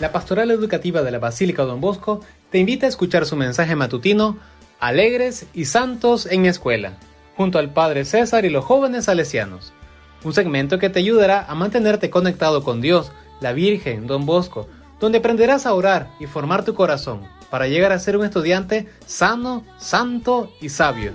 [0.00, 4.36] la Pastoral Educativa de la Basílica Don Bosco te invita a escuchar su mensaje matutino
[4.78, 6.98] Alegres y Santos en mi escuela,
[7.36, 9.72] junto al Padre César y los jóvenes salesianos.
[10.22, 14.68] Un segmento que te ayudará a mantenerte conectado con Dios, la Virgen, Don Bosco,
[15.00, 19.64] donde aprenderás a orar y formar tu corazón para llegar a ser un estudiante sano,
[19.78, 21.12] santo y sabio.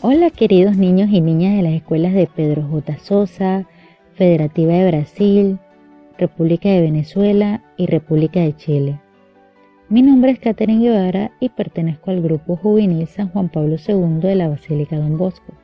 [0.00, 2.98] Hola queridos niños y niñas de las escuelas de Pedro J.
[3.02, 3.66] Sosa,
[4.14, 5.58] Federativa de Brasil,
[6.18, 9.00] República de Venezuela y República de Chile.
[9.88, 14.34] Mi nombre es Catherine Guevara y pertenezco al grupo juvenil San Juan Pablo II de
[14.34, 15.54] la Basílica Don Bosco.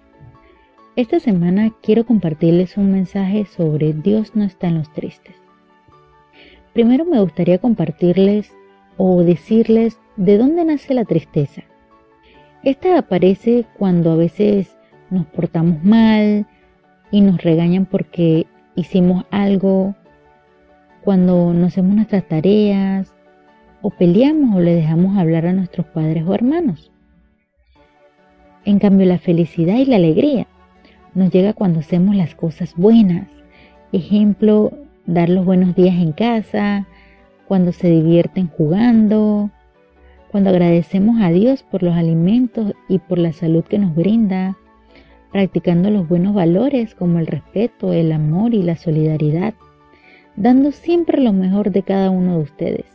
[0.96, 5.34] Esta semana quiero compartirles un mensaje sobre Dios no está en los tristes.
[6.72, 8.52] Primero me gustaría compartirles
[8.96, 11.64] o decirles de dónde nace la tristeza.
[12.62, 14.76] Esta aparece cuando a veces
[15.10, 16.46] nos portamos mal
[17.10, 19.94] y nos regañan porque hicimos algo,
[21.04, 23.14] cuando no hacemos nuestras tareas,
[23.82, 26.90] o peleamos o le dejamos hablar a nuestros padres o hermanos.
[28.64, 30.46] En cambio, la felicidad y la alegría
[31.14, 33.28] nos llega cuando hacemos las cosas buenas.
[33.92, 34.72] Ejemplo,
[35.04, 36.86] dar los buenos días en casa,
[37.46, 39.50] cuando se divierten jugando,
[40.30, 44.56] cuando agradecemos a Dios por los alimentos y por la salud que nos brinda,
[45.30, 49.52] practicando los buenos valores como el respeto, el amor y la solidaridad,
[50.36, 52.86] dando siempre lo mejor de cada uno de ustedes.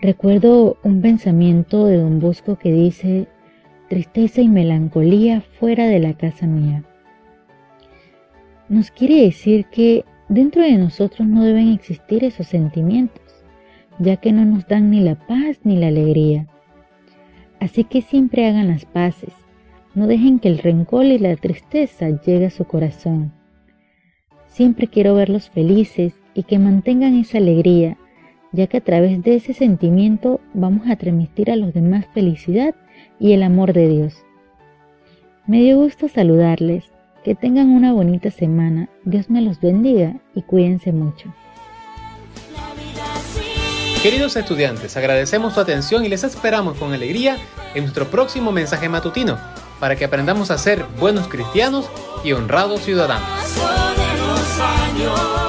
[0.00, 3.26] Recuerdo un pensamiento de don Bosco que dice,
[3.88, 6.84] tristeza y melancolía fuera de la casa mía.
[8.68, 13.28] Nos quiere decir que dentro de nosotros no deben existir esos sentimientos
[13.98, 16.46] ya que no nos dan ni la paz ni la alegría.
[17.60, 19.32] Así que siempre hagan las paces,
[19.94, 23.32] no dejen que el rencor y la tristeza llegue a su corazón.
[24.58, 27.96] Siempre quiero verlos felices y que mantengan esa alegría,
[28.50, 32.74] ya que a través de ese sentimiento vamos a transmitir a los demás felicidad
[33.20, 34.14] y el amor de Dios.
[35.46, 36.86] Me dio gusto saludarles,
[37.22, 41.32] que tengan una bonita semana, Dios me los bendiga y cuídense mucho.
[44.02, 47.36] Queridos estudiantes, agradecemos su atención y les esperamos con alegría
[47.76, 49.38] en nuestro próximo mensaje matutino
[49.78, 51.88] para que aprendamos a ser buenos cristianos
[52.24, 53.87] y honrados ciudadanos.
[54.98, 55.47] Señor.